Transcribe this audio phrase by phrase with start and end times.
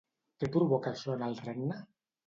[0.43, 1.83] Què provoca això en el regne?